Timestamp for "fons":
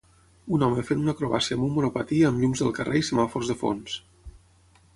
3.61-4.01